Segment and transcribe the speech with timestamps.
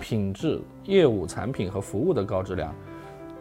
[0.00, 2.72] 品质、业务、产品和服务的高质量，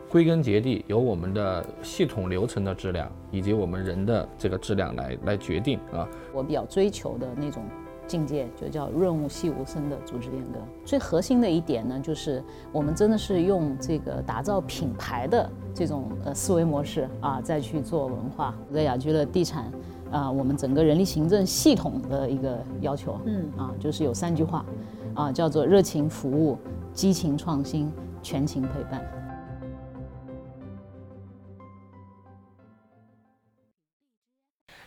[0.10, 6.10] 归根结底由我们的系统流程的质量以及我们人的这个质量来来决定啊。
[6.34, 7.64] 我比较追求的那种
[8.08, 10.60] 境界，就叫润物细无声的组织变革。
[10.86, 18.54] 最核心的一点呢，就是我们真的是用这个打造品牌的这种呃思维模式啊，再去做文化。
[18.74, 19.72] 在雅居乐地产
[20.12, 24.66] 啊，我们整个人力行政系统的一个要求，嗯啊，就是有三句话。
[25.14, 26.58] 啊，叫做热情服务、
[26.94, 27.90] 激情创新、
[28.22, 29.02] 全情陪伴。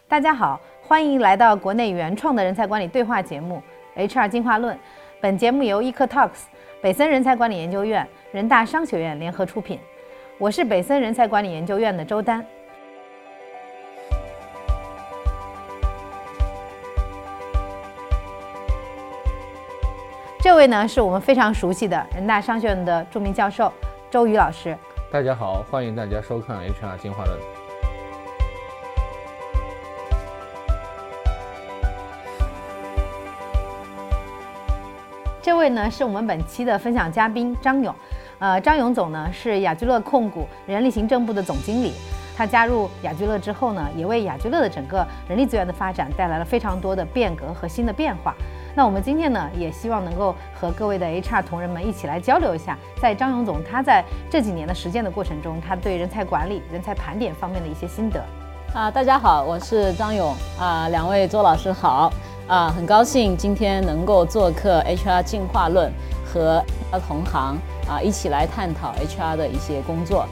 [0.09, 3.63] 大家好，欢迎来到国内原创的人才管理对话节目
[4.09, 4.75] 《HR 进化论》。
[5.21, 6.45] 本节目由 EcoTalks、
[6.81, 9.79] 北森人才管理研究院、人大商学院联合出品。
[10.39, 12.43] 我是北森人才管理研究院的周丹。
[20.41, 23.71] 这位呢，是我们非常熟悉的人大商学院的著名教授
[24.11, 24.75] 周瑜老师。
[25.13, 27.58] 大家好，欢迎大家收看 HR 进化论。
[35.59, 37.95] 位呢，是我们本期的分享嘉宾张勇。
[38.39, 41.93] 呃，张勇总呢，是雅居乐控股人力行政部的总经理。
[42.37, 48.33] 他加入雅居乐之后呢，也为雅居乐的整个人力资源的发展带来了非常多的变革和新的变化。
[48.77, 58.25] 那我们今天呢，也希望能够和各位的 HR 同仁们一起来交流一下，在张勇总他在这几年的实践的过程中，他对人才管理、人才盘点方面的一些心得。
[58.73, 62.13] 啊，大家好，我是张勇啊，两位周老师好
[62.49, 65.93] 啊，很高兴今天能够做客 HR 进化论，
[66.25, 66.65] 和
[67.07, 70.27] 同行啊一起来探讨 HR 的一些工作。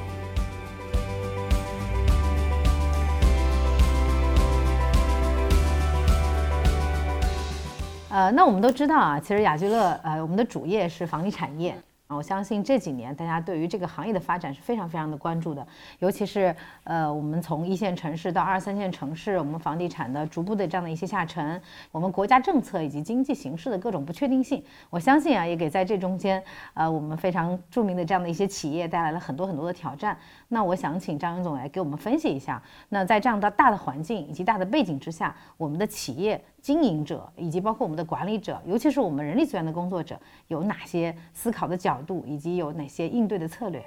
[8.09, 11.77] 呃，那我们都知道啊，其实雅居乐，呃，我们的主业是房地产业。
[12.06, 15.67] 啊，我相信这几年大家对于这个行业的发展是非常非常的关注的，
[15.99, 26.41] 尤其是呃，我们从一线城市到二三线城市，我们房地产的逐步的这样的一些下沉，我们国家政策以及经济形势的各种不确定性，我相信啊，也给在这中间，
[26.75, 30.16] 呃，我们非常著名的这样的一些企业带来了很多很多的挑战。
[30.47, 36.41] 那我想请张勇总来给我们分析一下，那在这样的大的环境以及大的背景之下，我们的企业。
[36.66, 43.81] 经营者以及包括我们的管理者，尤其是我们人力资源的工作者，有哪些思考的角度，以及有哪些应对的策略？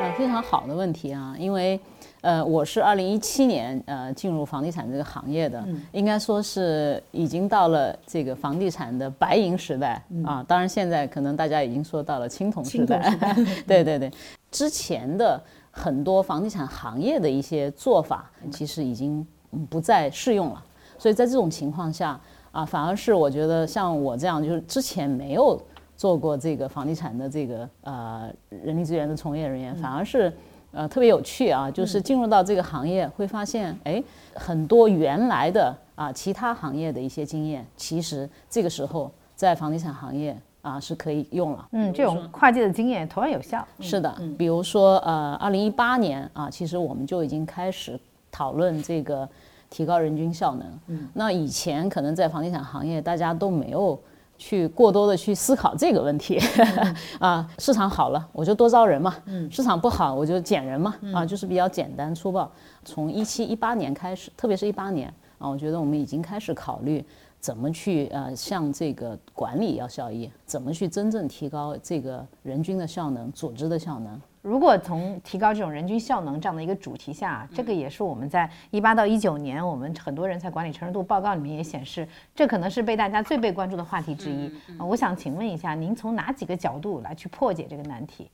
[0.00, 1.34] 啊，非常好的问题啊！
[1.38, 1.78] 因为，
[2.20, 10.44] 呃，我是二零一七年呃进入房地产这个行业的，应该说是已经到了这个房地产的白银时代啊。
[10.46, 13.12] 当然，现在可能大家已经说到了青铜时代。
[13.66, 14.10] 对对对。
[14.50, 15.38] 之前的
[15.70, 19.26] 很多房地产行业的一些做法，其实已经
[19.68, 20.64] 不再适用了。
[20.98, 22.20] 所以在这种情况下
[22.50, 25.58] 啊，反而是我觉得像我这样，就是之前没有
[25.96, 30.32] 做过这个房地产的这个呃人力资源的从业人员，反而是
[30.72, 31.70] 呃特别有趣啊。
[31.70, 34.02] 就是进入到这个行业，会发现哎，
[34.34, 40.36] 很多原来的啊其他行业的一些经验，其实这个时候在房地产行业。
[40.60, 41.66] 啊，是可以用了。
[41.70, 43.66] 嗯，这种跨界的经验同样有效。
[43.80, 47.98] 是的，比如说，呃，二零一八年啊，其实我们就已经开始
[48.30, 49.26] 讨论这个
[49.70, 50.66] 提高人均效能。
[50.86, 53.98] 嗯，那以前可能在房地产行业，大家都没有
[54.36, 56.38] 去过多的去思考这个问题。
[57.18, 59.14] 啊，市场好了，我就多招人嘛。
[59.26, 60.94] 嗯，市场不好，我就减人嘛。
[61.12, 62.50] 啊，就是比较简单粗暴。
[62.84, 67.04] 从一七一八年开始，特别是一八年啊，我觉得我们已经开始考虑。
[67.40, 70.28] 怎么去呃，向这个管理要效益？
[70.44, 74.20] 怎么去真正提高这个人均的效能、组织的效能？
[74.48, 84.50] 如果从提高这种人均效能这样的一个主题下，这个也是我们在一八到一九年我们很多人才管理成熟度报告里面也显示，这可能是被大家最被关注的话题之一。
[84.78, 88.30] 我想请问一下，您从哪几个角度来去破解这个难题？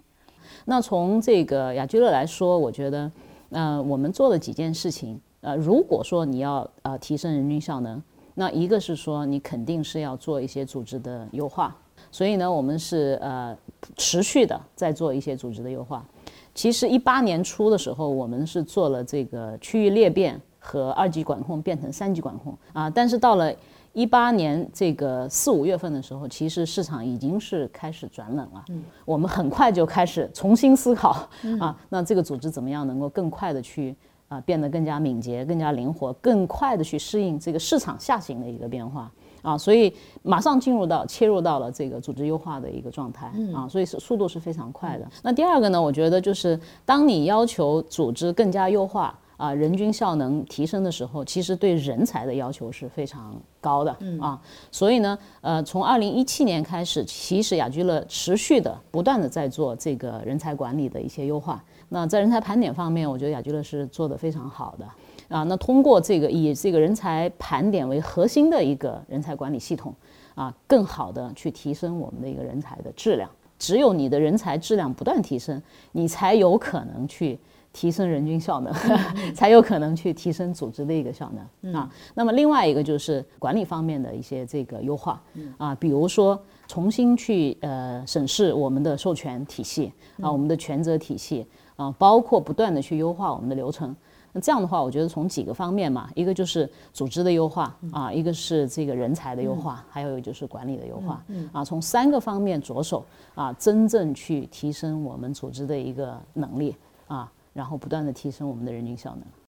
[0.65, 3.11] 那从这个雅居乐来说，我觉得，
[3.51, 5.21] 呃，我们做了几件事情。
[5.41, 8.01] 呃，如果说你要呃提升人均效能，
[8.35, 11.77] 那一个是说，你肯定是要做一些组织的优化，
[12.15, 13.59] 所以呢，我们是呃
[13.97, 16.07] 持续的在做一些组织的优化。
[16.55, 23.53] 其实一八年初的时候，我们是做了这个区域裂变和二级管控变成三级管控啊，但是到了
[23.93, 28.65] 一八年这个四五月份的时候，其实市场已经是开始转冷了。
[28.69, 31.29] 嗯，我们很快就开始重新思考
[31.59, 33.97] 啊，那这个组织怎么样能够更快的去。
[34.27, 39.13] 啊，变得更加敏捷、更加灵活、更快的去适应这个市场下行的一个变化
[39.45, 45.07] 啊，所以马上进入到切入到了这个组织优化的一个状态啊，所以是速度是非常快的。
[45.23, 49.17] 那第二个呢，我觉得就是当你要求组织更加优化。
[49.37, 54.41] 啊，人均效能提升的时候，其实对人才的要求是非常高的啊。
[54.71, 61.61] 所以呢，呃，从二零一七年开始，其实雅居乐持续的、不断的在做这个人才管理的一些优化。
[61.89, 64.87] 那在人才盘点方面，我觉得雅居乐是做的非常好的
[65.35, 65.43] 啊。
[65.43, 69.93] 那通过这个以这个人才盘点为核心的一个人才管理系统
[70.35, 73.29] 啊，更好的去提升我们的一个人才的质量。
[73.59, 75.61] 只有你的人才质量不断提升，
[75.93, 77.39] 你才有可能去。
[77.77, 78.73] 提升人均效能，
[79.35, 81.29] 才有可能去提升组织的一个效
[81.63, 81.91] 能啊。
[82.15, 85.21] 那么另外一个就是管理方面的一些这个优化
[85.59, 89.93] 啊，比如说重新去呃审视我们的授权体系
[90.23, 91.45] 啊，我们的权责体系
[91.75, 93.93] 啊，包括不断的去优化我们的流程。
[94.35, 103.03] 那这样的话，我觉得从几个方面嘛，一个就是组织的优化啊，一个是这个人才的优化，还有一个就是管理的优化啊，从三个方面着手
[103.35, 106.77] 啊，真正去提升我们组织的一个能力
[107.07, 107.33] 啊。
[107.55, 109.44] 然后不断的提升我们的人均效能。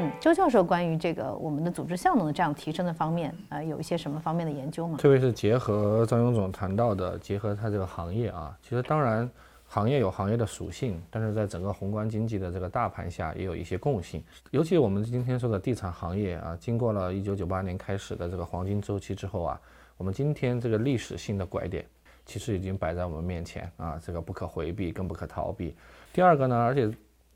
[0.00, 4.96] 嗯，周教授关于这个我们的组织效能的这样提升的方面，呃，有一些什么方面的研究吗？
[4.96, 9.30] 特别是结合张勇总谈到的，结合他这个行业啊，其实当然
[9.66, 14.24] 行业有行业的属性，但是在整个宏观经济的这个大盘下，也有一些共性。
[14.52, 19.60] 尤其我们今天说的地产行业啊，经过了一九九八年开始的这个黄金周期之后啊。
[19.98, 21.84] 我们今天这个历史性的拐点，
[22.24, 25.76] 其实已经摆在我们面前啊，这个不可回避，更不可逃避。
[26.10, 26.90] 第二个呢，而且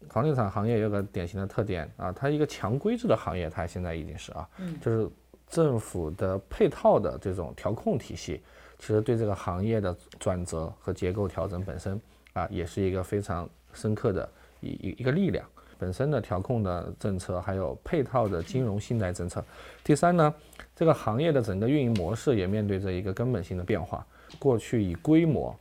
[0.08, 4.48] 房地产行业有个典型的特点啊，它一个强规制的行业，它现在已经是啊，
[4.80, 5.08] 就是
[5.48, 8.40] 政府的配套的这种调控体系，
[8.78, 12.00] 其实对这个行业的转折和结构调整本身
[12.32, 14.28] 啊，也是一个非常深刻的
[14.60, 15.44] 一一一个力量。
[15.76, 19.44] 本身的调控的政策，还有配套的金融信贷政策。
[19.82, 20.32] 第三呢，
[20.74, 24.06] 这个行业的整个运营模式也面对着一个根本性的变化。
[24.38, 25.54] 过去以规模、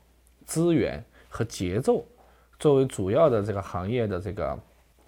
[0.45, 2.05] 资源和节奏
[2.59, 4.57] 作为主要的这个行业的这个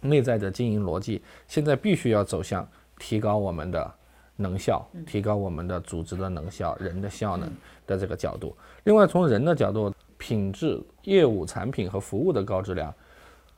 [0.02, 2.68] 内在的经营逻辑，现在必须要走向
[3.00, 3.94] 提高我们的
[4.36, 7.50] 能效，提高我们的组织的能效、人的效能
[7.88, 8.56] 的这个角度。
[8.84, 12.94] 另外，从人的角度，品质、业务、产品和服务的高质量。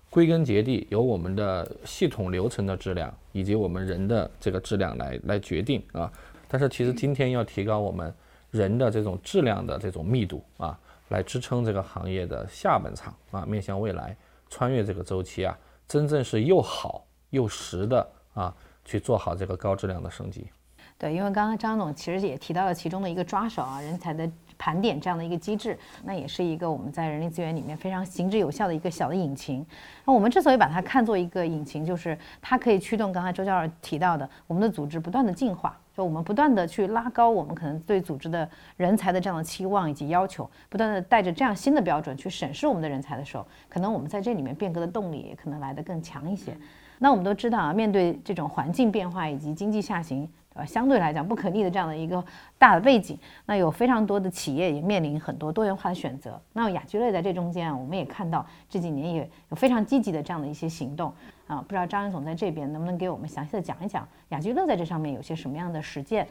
[0.10, 6.10] 归根结底，由我们的系统流程的质量以及我们人的这个质量来来决定啊。
[6.48, 8.12] 但是其实今天要提高我们
[8.50, 14.16] 人的这种质量的这种密度啊，来支撑这个行业的下半场啊，面向未来，
[14.50, 15.58] 穿越这个周期啊，
[15.88, 18.54] 真正是又好又实的啊，
[18.86, 20.48] 去做好这个高质量的升级。
[20.98, 24.30] 对，因为刚刚张总其实也提到了其中的一个抓手啊，人才的。
[24.60, 29.64] 盘点这样的一个机制，那也是一个我们在人力资源里面非常行之有效的一个小的引擎。
[30.04, 46.56] 那我们之所以把它看作一个引擎，就是它可以驱动刚才周教授提到的我们的组织不断的进化，就我们不断的去拉高我们可能对组织的人才的这样的期望以及要求，不断的带着这样新的标准去审视我们的人才的时候，可能我们在这里面变革的动力也可能来得更强一些。
[47.00, 50.30] 那我们都知道啊，面对这种环境变化以及经济下行。
[50.54, 52.24] 呃，相对来讲不可逆的这样的一个
[52.58, 53.16] 大的背景，
[53.46, 56.42] 那有非常多的企业也面临很多多元化的选择。
[56.54, 61.14] 那雅居乐在这中间啊，我们也看到这几年也有非常积极的这样的一些行动
[61.48, 61.62] 啊。
[61.62, 66.28] 不知道张云总在这边能不能给我们详细的讲一讲雅居乐在这上面有些什么样的实践？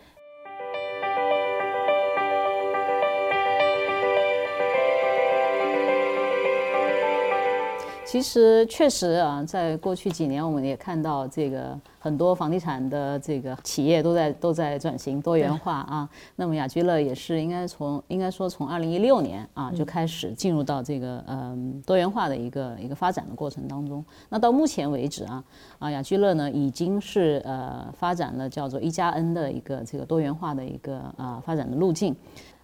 [8.07, 16.09] 其实确实啊，在过去几年，我们也看到这个很多房地产的这个企业都在都在转型多元化啊。
[16.37, 24.03] 那么雅居乐也是应该从应该说从二零一六年啊就开始进入到这个嗯多元化的一个一个发展的过程当中。
[24.29, 25.45] 那到目前为止啊
[25.81, 32.15] 啊雅居乐呢已经是呃发展了叫做一加 N 的一个这个多元化的一个啊发展的路径。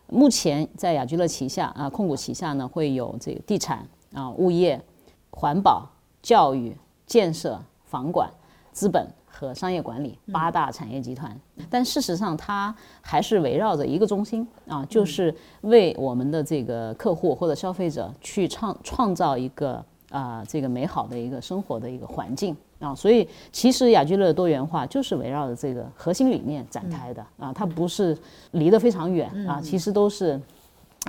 [0.06, 3.84] 目前在雅居乐旗下啊控股旗下呢会有这个地产
[4.14, 4.80] 啊物业。
[5.32, 5.88] 环保、
[6.22, 8.30] 教育、建设、房管、
[8.70, 11.36] 资本和商业管理八大产业集团，
[11.68, 22.56] 但事实上它还是围绕着一个中心啊，就是为我们的这个客户或者消费者去创创造一个啊这个美好的一个生活的一个环境。
[22.78, 22.94] 啊。
[22.94, 27.26] 所以其实雅居乐的多元化就是围绕着这个核心理念展开的。
[27.38, 28.16] 啊，它不是
[28.52, 30.40] 离得非常远啊，其实都是。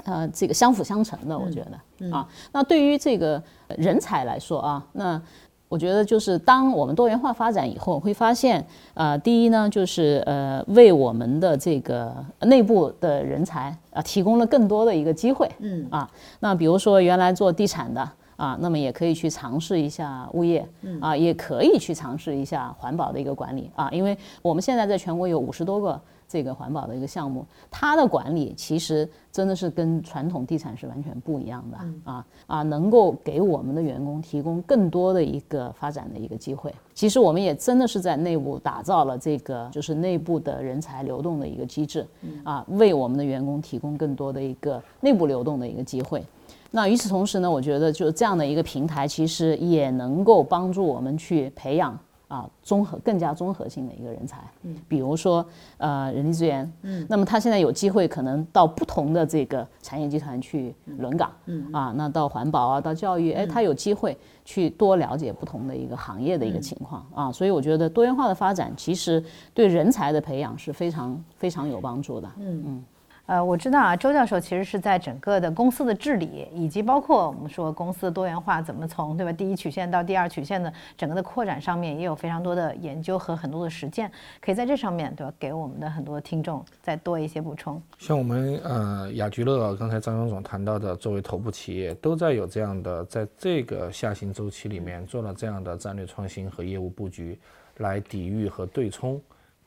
[0.06, 2.28] 呃，这个相辅相成的，我觉得啊。
[2.52, 3.42] 那对于这个
[3.78, 5.22] 人才来说啊，那
[5.70, 15.50] 我觉得就是当我们多元化发展以后，会发现，呃，第一呢，就是呃，为我们的这个内部的人才啊，提供了更多的一个机会。
[15.60, 16.10] 嗯啊，
[16.40, 18.10] 那比如说原来做地产的。
[18.36, 20.68] 啊，那么也可以去尝试一下物业，
[21.00, 26.02] 啊，也可以去尝试一下环保的一个管理啊，因为我们现在在全国有五十多个。
[26.34, 31.78] 这个环保的一个项目，它的管理其实真的是跟传统地产是完全不一样的
[32.12, 36.74] 啊啊，能够给我们的员工提供更多的一个发展的一个机会。
[36.96, 42.04] 其实我们也真的是在内部打造了这个就是内部的人才流动的一个机制
[42.44, 46.26] 啊，为我们的员工提供更多的一个内部流动的一个机会。
[46.72, 51.96] 那与此同时呢，我觉得就是这样的一个平台，其实也能够帮助我们去培养。
[52.34, 55.46] 啊，综合更加综合性的一个人才，嗯，比如说
[55.78, 61.72] 呃人力资源，嗯，那么他现在有机会可能到不同的这个产业集团去轮岗，嗯。
[61.72, 69.24] 啊，那到环保啊，到教育，哎，他有机会去多了解不同的一个行业的一个情况啊，所以我觉得多元化的发展其实
[69.54, 72.64] 对人才的培养是非常非常有帮助的，嗯。
[72.66, 72.84] 嗯。
[73.26, 84.12] 呃，我知道啊，周教授其实是在整个的公司的治理，以及包括我们说公司的多元化怎么从对吧第一曲线到第二曲线的整个的扩展上面，也有非常多的研究和很多的实践，
[84.42, 87.82] 可以在这上面对吧给我们的很多听众再多一些补充。
[87.98, 97.40] 像我们呃雅居乐刚才张勇总谈到的，作为头部企业，都在有这样的在这个下行周期里面做了这样的战略创新和业务布局，
[97.78, 99.22] 来抵御和对冲。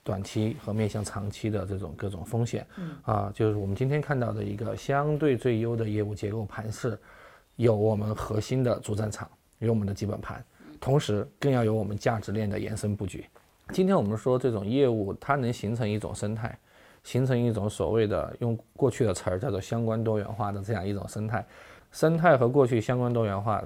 [0.07, 2.65] 短期和面向长期的这种各种风险，
[3.03, 6.97] 啊，就是我们今天看到的一个相对最优的业务结构盘是，
[7.57, 10.43] 有我们核心的主战场，有我们的基本盘，
[10.81, 13.27] 同时更要有我们价值链的延伸布局。
[13.73, 16.57] 今天我们说这种业务，它能形成一种生态，
[17.03, 21.45] 形成一种所谓的用过去的词儿叫做相关多元化的这样一种生态。
[21.91, 23.61] 生态和过去相关多元化，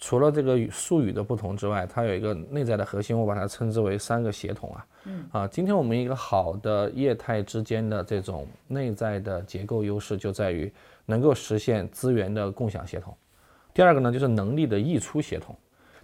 [0.00, 4.86] 除了这个术语的不同之外，它有一个内在的核心，我把它称之为三个协同啊。
[5.04, 10.72] 嗯啊，今天我们一个好的业态之间的这种内在的结构优势，就在于
[11.04, 13.14] 能够实现资源的共享协同。
[13.74, 15.54] 第二个呢，就是能力的溢出协同。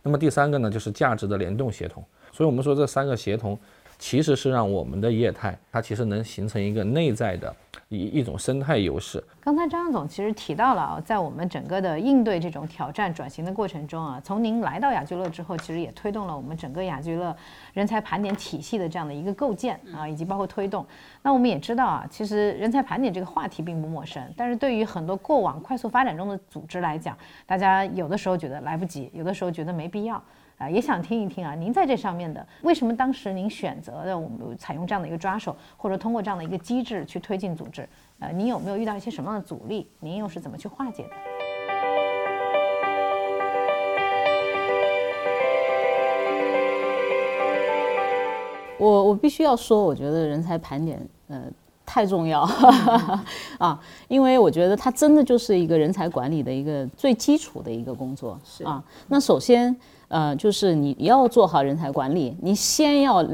[0.02, 2.04] 那么第三个呢，就是价值的联动协同。
[2.32, 3.58] 所以我们说这三个协同，
[3.98, 7.54] 其实是让我们的业态它其实能形成一个内在的。
[7.88, 9.22] 一一种生态优势。
[9.40, 17.36] 刚才张总其实提到了啊，在我们整个的应对这种挑战转型的过程中啊，从您来到雅居乐之后，其实也推动了我们整个雅居乐
[17.74, 20.84] 人才盘点体系的这样的一个构建啊，以及包括推动。
[21.22, 30.20] 那我们也知道啊，其实人才盘点这个话题并不陌生，但是对于很多过往快速发展中的组织来讲，大家有的时候觉得来不及，有的时候觉得没必要。
[30.58, 37.86] 啊，也想听一听啊，您在这上面的为什么当时您选择的我们采用这样的一个抓手，或者通过这样的一个机制去推进组织？
[38.20, 39.86] 呃，您有没有遇到一些什么样的阻力？
[40.00, 41.10] 您又是怎么去化解的？
[48.78, 51.42] 我我必须要说，我觉得人才盘点呃
[51.84, 52.48] 太重要
[53.58, 58.82] 啊，因为我觉得它真的就是一个人才管理的一个最基础的一个工作是啊。
[59.08, 59.76] 那首先。
[60.08, 63.26] 呃，就是你要做好人才管理，你先要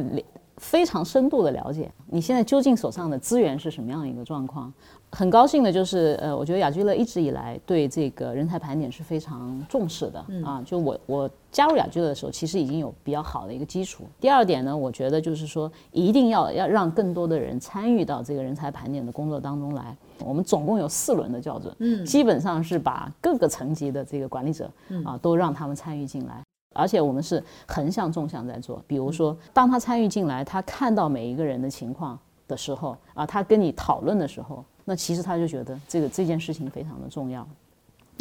[0.57, 4.73] 非常深度的了解你现在究竟手上的资源是什么样一个状况。
[5.15, 10.63] 很高兴的就是，呃，我觉得雅居乐一直以来对这个人才盘点是非常重视的啊。
[10.65, 14.05] 就我我加入雅居乐的时候，其实已经有比较好的一个基础。
[14.19, 19.95] 第二点呢，我觉得就是说，一定要要让更多的人参与到这个人才盘点的工作当中来。
[20.25, 24.71] 我们总共有四轮的校准，嗯，基本上是把各个层级的这个管理者
[25.05, 26.43] 啊，都让他们参与进来。
[26.73, 37.47] 而且我们是横向纵向在做，比如说，当他参与进来，他看到每一个人的情况的时候，啊，他跟你讨论的时候，那其实他就觉得这个这件事情非常的重要。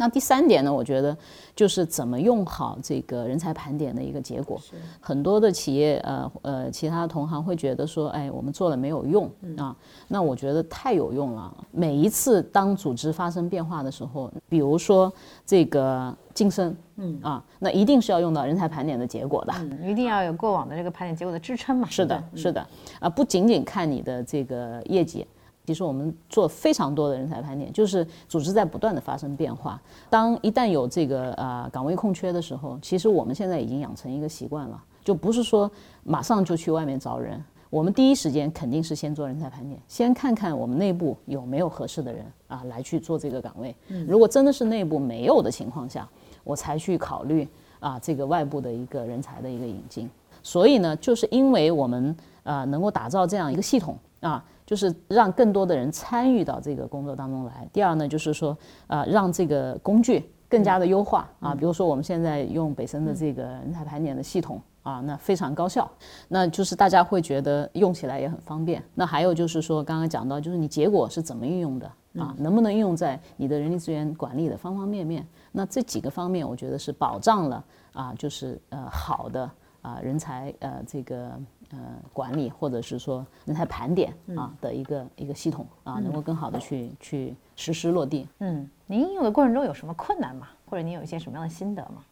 [0.02, 1.16] 那第三点呢，我觉得
[1.54, 4.60] 就是怎么用好这个人才盘点的一个结果。
[5.00, 9.76] 很多的企业，呃呃，其他同行会觉得说，哎，我们做了没有用啊？
[10.08, 11.56] 那我觉得太有用了。
[11.70, 15.12] 每一次当组织发生变化的时候，比如说
[15.46, 19.54] 这个晋升，嗯啊，那一定是要用到人才盘点的结果的，
[19.88, 21.86] 一定要有过往的这个盘点结果的支撑嘛。
[21.88, 22.66] 是的，是的，
[22.98, 25.24] 啊，不仅仅看你的这个业绩。
[25.64, 29.80] 其实我们做非常多的人才盘点，就是组织在不断的发生变化。
[30.10, 35.70] 当一旦有这个呃岗位空缺的时候，其实我们现在已经养成一个习惯了，就不是说
[36.02, 43.74] 马上就去外面招人，我们第一时间肯定是先做人才盘点，先看看我们内部有没有合适的人啊来去做这个岗位。
[44.08, 46.08] 如果真的是内部没有的情况下，
[46.42, 47.46] 我才去考虑
[47.78, 50.10] 啊这个外部的一个人才的一个引进。
[50.42, 54.42] 所以呢，就是因为我们呃能够打造这样一个系统啊。
[54.64, 57.68] 就是让更多的人参与到这个工作当中来。
[57.74, 61.54] 第二呢，就是说，呃，让这个工具更加的优化啊。
[61.54, 65.90] 比如说，我们现在用北森的这个人才盘点的系统啊，那非常高效。
[66.28, 68.82] 那就是大家会觉得用起来也很方便。
[68.94, 71.86] 那还有就是说，刚刚讲到，就是你结果是怎么运用的
[72.16, 75.26] 啊，能不能运用在你的人力资源管理的方方面面？
[75.50, 79.50] 那这几个方面，我觉得是保障了啊，就是呃好的
[79.82, 81.32] 啊人才呃这个
[81.72, 81.78] 呃
[82.12, 88.28] 管理或者是说人才盘点啊的一个一个系统啊，能够更好的去去实施落地。
[88.38, 90.48] 嗯，您应用的过程中有什么困难吗？
[90.68, 92.02] 或者您有一些什么样的心得吗？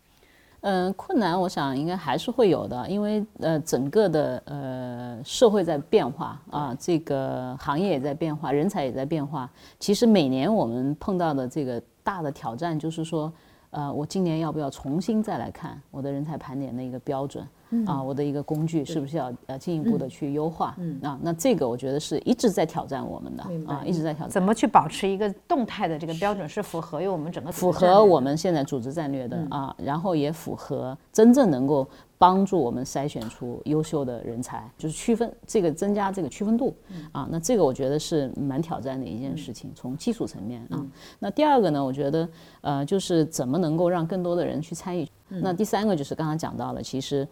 [0.62, 9.50] 嗯，困难我想应该还是会有的，因为呃，整个的呃社会在变化啊，这个行业也在变化，人才也在变化。
[9.78, 13.32] 其实每年我们碰到的这个大的挑战就是说，
[13.70, 17.42] 呃，我今年要不要重新再来看我的人才盘点的一个标准？
[17.86, 20.76] 啊，我的一个工具是不是要呃进一步的去优化？
[21.02, 24.30] 啊，那这个我觉得是一直在挑战我们的啊，一直在挑战。
[24.30, 31.86] 怎么去保持一个动态的这个标准，是符合于我们整个符合我们现在组织战略的啊，然后也符合真正能够
[32.18, 36.74] 帮助我们筛选出优秀的人才，就是区分这个增加这个区分度
[37.12, 37.28] 啊。
[37.30, 40.84] 那这个我觉得是蛮挑战的一件事情，从技术层面啊。
[41.18, 42.28] 那第二个呢，我觉得
[42.60, 45.06] 呃，就是怎么能够让更多的人去参与。
[45.30, 47.26] 那第三个就是刚刚讲到了，其实。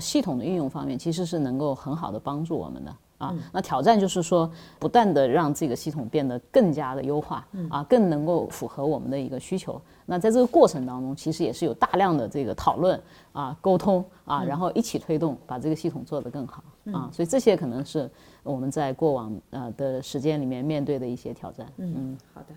[0.00, 3.34] 系统的运用方面，其实是能够很好的帮助我们的啊。
[3.52, 9.78] 那挑战就是说，不断的让这个系统变得更加的优化啊，更能够符合我们的一个需求。
[10.06, 12.98] 那在这个过程当中，其实也是有大量的这个讨论
[13.32, 17.10] 啊、沟通啊，然后一起推动，把这个系统做得更好啊。
[17.12, 18.10] 所以这些可能是
[18.42, 21.70] 我们在过往呃的时间里面面对的一些挑战。
[21.76, 22.54] 嗯，好的。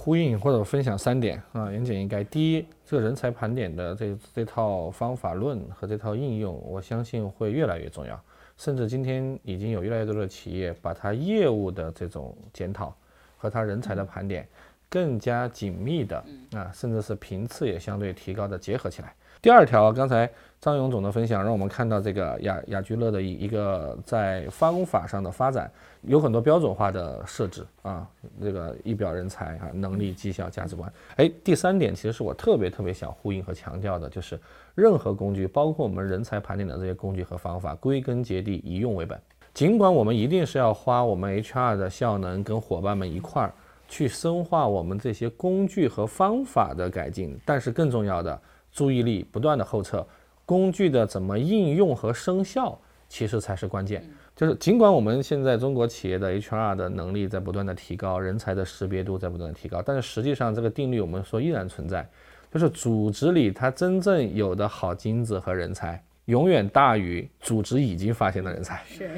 [0.00, 8.18] 呼应或者分享三点啊，言简意赅第一，这个人才盘点的这这套方法论和这套应用，我相信会越来越重要，
[8.56, 12.96] 甚至今天已经有越来越多的企业把它业务的这种检讨
[13.36, 14.46] 和它人才的盘点
[14.88, 19.12] 更加紧密的啊，甚至是频次也相对提高的结合起来。
[19.40, 20.28] 第二条，刚才
[20.60, 25.70] 张勇总的分享让我们看到这个雅雅居乐的一一个在方法上的发展，
[26.02, 28.04] 有很多标准化的设置啊，
[28.42, 30.92] 这个一表人才啊，能力、绩效、价值观。
[31.16, 34.38] 哎，第三点其实是我特别特别想呼应和强调的，就是
[34.74, 39.16] 任何工具，包括我们人才盘点的这些工具和方法，归根结底以用为本。
[39.54, 43.52] 尽管我们一定是要花我们 HR 的效能跟伙伴们一块儿
[43.88, 48.40] 去深化我们这些工具和方法的改进，但是更重要的。
[48.78, 50.06] 注意力不断的后撤，
[50.46, 54.08] 工具的怎么应用和生效，其实才是关键。
[54.36, 62.08] 就是尽管我们现在中国企业的 HR 的能力在不断的提高，人才的识别度在不断的提高，但是实际上这个定律我们说依然存在，
[62.52, 68.80] 就是组织里它真正有的好金子和人才，永远大于组织已经发现的人才。
[68.86, 69.10] 是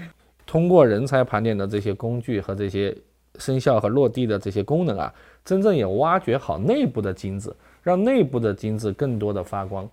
[0.46, 2.96] 通过人才盘点的这些工具和这些
[3.36, 7.54] 生效和落地的这些功能啊，真正也挖掘好内部的金子。
[7.82, 9.88] 让内部的金子更多的发光。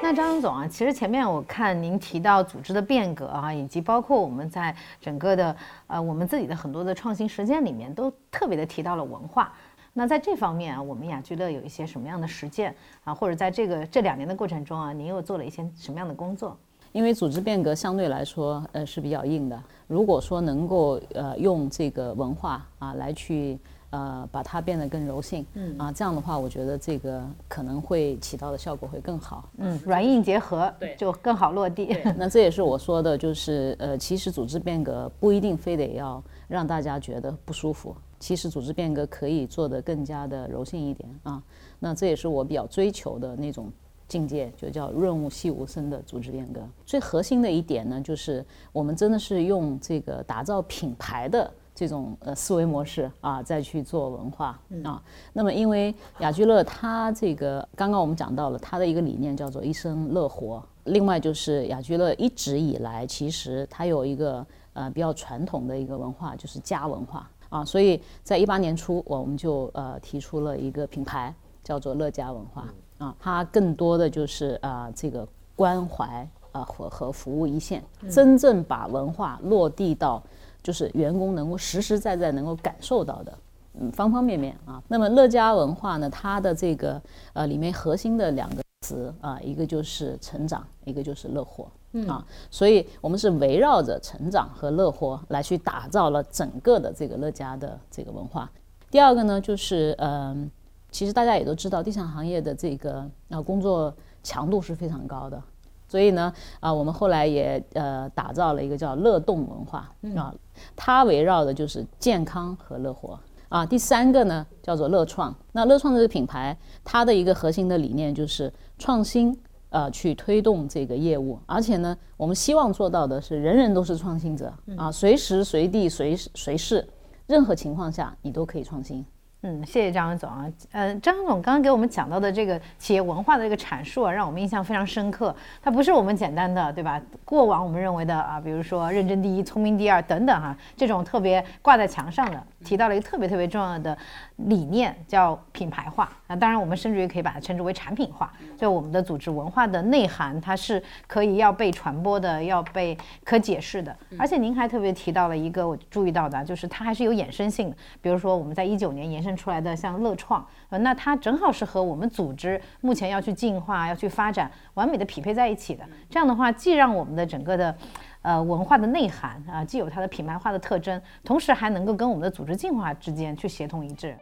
[0.00, 9.52] 那张总啊，其实前面我看您提到组织的变革啊，以及包括我们在整个的呃我们自己的很多的创新实践里面，都特别的提到了文化。
[9.94, 13.14] 那在这方面啊，我们雅居乐有一些什么样的实践啊？
[13.14, 16.56] 或者在这个这两年的过程中啊，您又做了一些什么样的工作？
[16.94, 19.60] 因为组织变革相对来说，呃是比较硬的。
[19.88, 23.58] 如果说能够呃用这个文化啊来去
[23.90, 29.48] 呃把它变得更柔性，嗯啊这样的话，我觉得这个可能会起到的效果会更好。
[29.58, 31.96] 嗯，软硬结合，对，就更好落地。
[32.16, 41.42] 那这也是我说的，就是呃其实组织变革不一定非得要让大家觉得不舒服，其实组织变革可以做得更加的柔性一点啊。
[41.80, 43.68] 那这也是我比较追求的那种。
[44.06, 46.60] 境界就叫润物细无声的组织变革。
[46.84, 55.02] 最核心的一点呢，就是我们真的是用这个打造品牌的这种呃思维模式啊，再去做文化啊。
[55.32, 60.62] 那么，因为雅居乐它这个刚刚我们讲到了它的一个理念叫做一生乐活。
[60.84, 67.64] 另外就是雅居乐一直以来其实它有一个呃比较传统的一个文化，就是家文化啊。
[67.64, 72.68] 所以在一八年初，我们就呃提出了一个品牌，叫做乐家文化。
[72.98, 75.26] 啊，它更多的就是啊，这个
[75.56, 80.22] 关怀啊和和服务一线，真正把文化落地到
[80.62, 83.38] 就是员工能够实实在在能够感受到的，
[83.80, 84.80] 嗯，方方面面啊。
[84.86, 87.02] 那么乐家文化呢，它的这个
[87.32, 91.68] 呃里面核心的两个词啊，一个就是成长，一个就是乐活
[92.06, 92.24] 啊。
[92.48, 98.48] 所以我们是围绕着成长和乐活来去打造了整个的这个乐家的这个文化。
[98.88, 100.48] 第二个呢，就是嗯。
[100.94, 105.42] 其实大家也都知道，地产行业的这个呃工作强度是非常高的，
[105.88, 110.32] 所以呢啊，我们后来也呃打造了一个叫乐动文化啊，
[110.76, 113.18] 它围绕的就是健康和乐活。
[113.48, 113.66] 啊。
[113.66, 119.36] 第三个呢叫做乐创，那乐创这个品牌，它的一个核心的理念就是创新
[119.70, 126.88] 呃去推动这个业务，而且呢，我们希望做到的是人人都是创新者啊，随时随地随随时
[127.26, 129.04] 任何情况下你都可以创新。
[129.46, 130.50] 嗯，谢谢张总啊。
[130.72, 135.36] 呃，张总刚刚给我们讲到的这个企业文化的这个阐述啊，让我们印象非常深刻。
[135.62, 136.98] 它不是我们简单的，对吧？
[137.26, 143.96] 过往我们认为的啊，比如说认真第一、聪明第二等等哈，这种特别挂在墙上的，提到了一个特别特别重要的
[144.36, 146.10] 理念，叫品牌化。
[146.26, 148.32] 那当然，我们甚至于可以把它称之为产品化。
[148.56, 153.94] 就我们的组织文化的内涵，它是可以要被传播的，要被可解释的。
[154.18, 157.76] 而且您还特别提到了一个我注意到的，就是它还是有衍生性的。
[158.00, 159.34] 比如说我们在一九年延伸。
[159.34, 165.84] 出来的像乐创，呃，那它正好是和我们组织目前要去进化、要去发展，完美的匹配在一起的。
[166.08, 167.76] 这样的话，既让我们的整个的，
[168.24, 174.16] 呃，文化的内涵啊，既有它的品牌化的特征，同时还能够跟我们的组织进化之间去协同一致。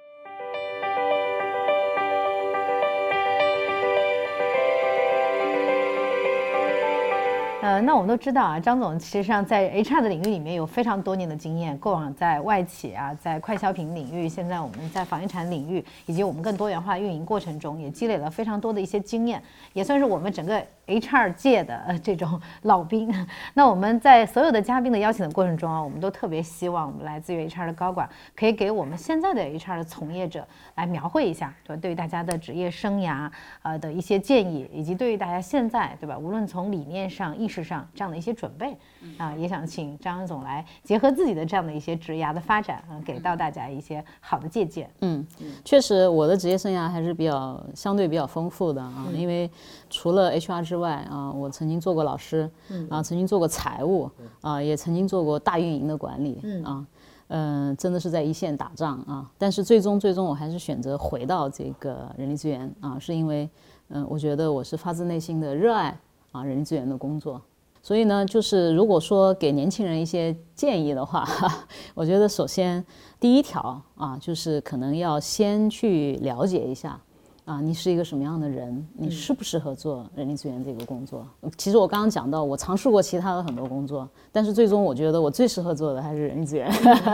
[7.62, 19.41] 呃，那我们都知道啊，张总其实上在 HR 的领域里面有非常多年的经验，过往在外企啊，在快消品领域，现在我们在房地产领域，以及我们更多元化运营过程中，也积累了非常多的一些经验，
[19.75, 20.61] 也算是我们整个。
[20.87, 23.12] HR 界的呃这种 老兵，
[23.55, 31.81] 那我们在所有的嘉宾的邀请的过程中啊，我们都特别希望我们来自于 HR 的高管可以给我们现在的 HR 的从业者来描绘一下，对吧？
[31.81, 33.31] 对于大家的职业生涯
[33.62, 38.77] 呃的一些建议，以及对于大家现在对吧，无论从理念上、意识上这样的一些准备
[39.18, 44.90] 啊，也想请张总来结合自己的这样的一些职涯的发展啊，给到大家一些好的借鉴。
[45.01, 45.25] 嗯，
[45.64, 49.49] 确实我的职业生涯还是比较相对比较丰富的啊，因为
[49.88, 52.51] 除了 HR 之外啊，我曾经做过老师，
[52.88, 56.87] 啊，曾经做过财务，啊，也曾经做过大运营的管理，啊，
[57.29, 59.31] 嗯，真的是在一线打仗啊。
[59.38, 63.49] 但是最终，最终我还是选择回到这个人力资源啊，是因为，
[63.88, 65.99] 嗯，我觉得我是发自内心的热爱
[66.33, 67.40] 啊人力资源的工作。
[67.85, 71.27] 所以呢，就是如果说给年轻人一些建议的话，
[71.95, 72.85] 我觉得首先
[73.18, 77.01] 第一条啊，就是可能要先去了解一下。
[77.45, 78.87] 啊，你是一个什么样的人？
[78.95, 81.27] 你适不适合做人力资源这个工作？
[81.59, 86.71] 其实我刚刚讲到，我尝试过其他的很多工作，但是最终我觉得我最适合做的还是人力资源。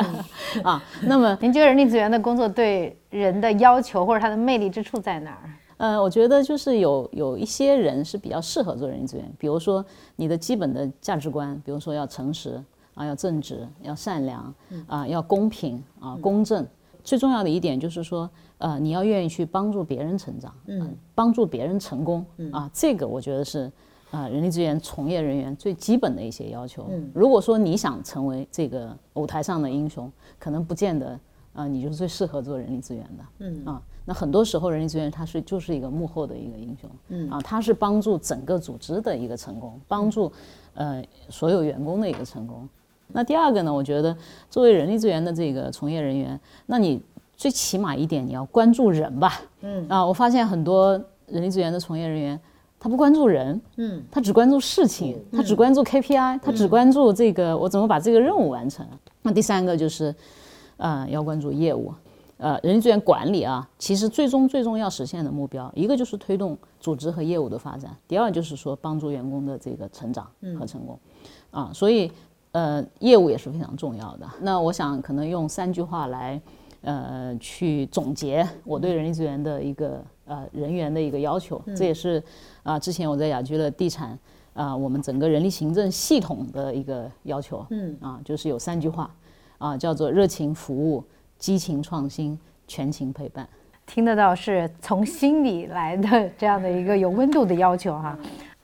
[0.63, 5.51] 啊，那么 您觉得人力资源的工作对人的要求或者它的魅力之处在哪儿？
[5.79, 9.83] 呃，我觉得就是有有一些人是比较适合做人力资源，比如说
[10.17, 12.63] 你的基本的价值观，比如说要诚实
[12.93, 14.55] 啊，要正直，要善良
[14.89, 16.67] 啊，要公平啊，公正。
[17.03, 18.29] 最重要的一点就是说。
[18.59, 23.71] 呃，你要愿意去帮助别人成长，嗯，帮助别人成功，嗯啊，这个我觉得是，
[24.11, 26.91] 呃，人力资源从业人员最基本的一些要求。
[27.15, 31.19] 如果说你想成为这个舞台上的英雄，可能不见得，
[31.53, 40.33] 啊，你就是最适合做人力资源的，嗯，啊，那很多时候人力资源它是就是一个幕后的一个英雄，嗯，啊，它是帮助整个组织的一个成功，帮助，
[40.75, 42.69] 呃，所有员工的一个成功。
[43.07, 44.17] 那第二个呢，我觉得
[44.51, 47.01] 作为人力资源的这个从业人员，那你。
[47.39, 49.41] 最起码一点，你要关注人吧。
[49.61, 52.41] 嗯啊，我发现很多人力资源的从业人员，
[52.81, 58.85] 他不关注人，嗯，他只关注事情，他只关注 KPI，他只关注这个我怎么把这个任务完成。
[59.23, 60.13] 那第三个就是，
[60.79, 61.95] 呃，要关注业务。
[62.39, 70.99] 呃，人力资源管理啊，其实最终最终要实现的目标，一个就是推动组织和业务的发展，第二就是说帮助员工的这个成长和成功。
[71.53, 72.11] 啊，所以
[72.51, 74.27] 呃，业务也是非常重要的。
[74.41, 76.41] 那我想可能用三句话来。
[76.83, 82.23] 呃，去总结我对人力资源的一个呃人员的一个要求，这也是
[82.63, 84.17] 啊之前我在雅居乐地产
[84.55, 87.97] 啊我们整个人力行政系统的一个要求，嗯。
[88.01, 89.11] 啊就是有三句话
[89.59, 91.03] 啊叫做热情服务、
[91.37, 93.49] 激情创新、全情陪伴，
[93.87, 98.17] 听得到是从心里来的这样的一个有温度的要求哈，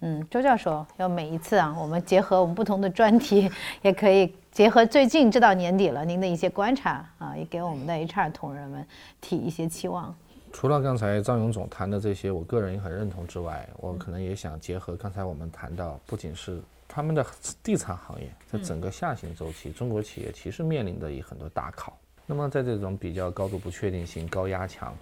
[0.07, 4.35] 嗯，周教授要每一次啊，我们结合我们不同的专题， 也可以。
[4.53, 8.87] 结合最近这到年底了，您的一些观察啊，也给我们的 HR 同仁们
[9.23, 10.15] 提一些期望。
[10.53, 17.27] 除了刚才张勇总谈的这些，我个人也很认同之外，我可能也想结合刚才我们谈到，不仅是他们的
[17.63, 21.97] 地产行业，在整个下行周期，中国企业其实面临的也很多大考。
[22.27, 24.95] 那么在这种比较高度不确定性、高压强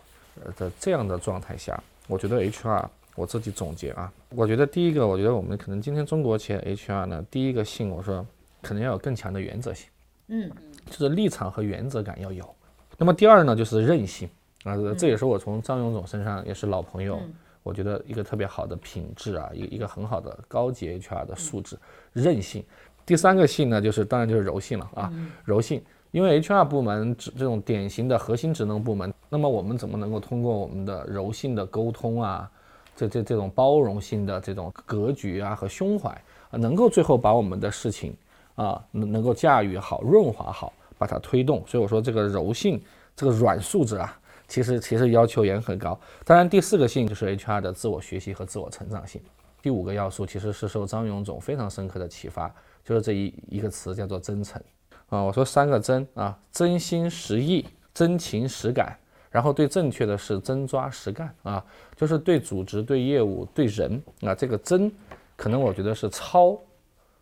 [0.44, 8.26] 呃的这样的状态下，我觉得 HR 我自己总结啊，我觉得第一个，我觉得我们可能今天中国企业 HR 呢，第一个性，我说。
[8.64, 9.88] 可能要有更强的原则性，
[10.28, 10.48] 嗯，
[10.86, 12.48] 就是立场和原则感要有。
[12.96, 14.28] 那么第二呢，就是韧性
[14.62, 17.20] 啊，这也是我从张勇总身上也是老朋友，
[17.64, 21.76] 我觉得一个特别好的品质啊，一一个很好的高级 HR 的素质，
[22.12, 22.64] 韧性。
[23.04, 25.12] 第三个性呢，就是当然就是柔性了啊，
[25.44, 25.82] 柔性。
[26.12, 32.48] 因为 HR 部门这这种典型的核心职能部门，那么我们怎么能够通过我们的柔性的沟通啊，
[32.94, 36.10] 这这这种包容性的这种格局啊和胸怀
[36.50, 38.14] 啊，能够最后把我们的事情
[38.54, 41.62] 啊能能够驾驭好、润滑好，把它推动。
[41.66, 42.82] 所以我说这个柔性，
[43.16, 45.98] 这个软素质啊，其实其实要求也很高。
[46.24, 49.20] 当然，第四个性就是 HR 的自我学习和自我成长性。
[49.62, 52.52] 第五个要素其实是受张勇总非常深刻的启发，
[52.84, 54.60] 就是这一一个词叫做真诚
[55.08, 55.22] 啊。
[55.22, 58.98] 我说三个真啊，真心实意、真情实感，
[59.32, 61.64] 然后对正确的事真抓实干啊，
[61.96, 64.92] 就是对组织、对业务、对人啊，这个真，
[65.34, 66.56] 可能我觉得是超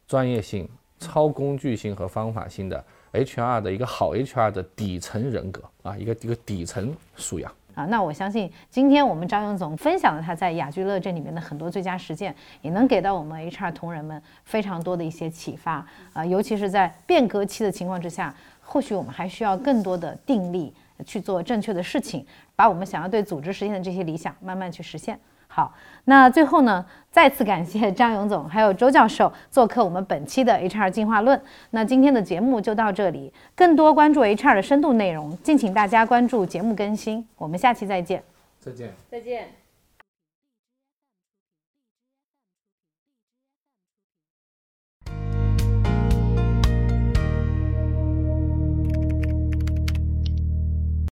[0.09, 0.69] 专业性、
[0.99, 7.51] 超工具性和方法性的 HR 的一个好 HR 的底层人格啊，一个一个底层素养。
[7.77, 22.25] 啊，那我相信今天我们张勇总分享了他在雅居乐这里面的很多最佳实践，也能给到我们 HR 同仁们非常多的一些启发啊，尤其是在变革期的情况之下，或许我们还需要更多的定力去做正确的事情，
[22.57, 25.19] 把我们想要对组织实现的这些理想慢慢去实现。
[25.53, 31.41] 好，那最后呢，再次感谢张勇总还有周教授做客我们本期的 HR 进化论。
[31.71, 37.27] 那今天的节目就到这里，更多关注 HR 的深度内容，敬请大家关注节目更新。
[37.37, 38.23] 我们下期再见。
[38.61, 38.93] 再见。
[39.11, 39.60] 再见。